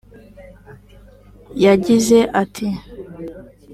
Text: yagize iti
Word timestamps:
yagize 1.63 2.17
iti 2.43 2.67